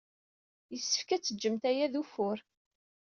[0.73, 2.37] Yessefk ad teǧǧemt aya d ufur.